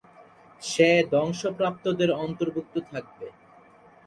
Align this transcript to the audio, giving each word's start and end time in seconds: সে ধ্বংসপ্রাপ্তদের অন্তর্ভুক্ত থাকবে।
সে 0.61 0.89
ধ্বংসপ্রাপ্তদের 1.11 2.09
অন্তর্ভুক্ত 2.23 2.75
থাকবে। 2.89 3.27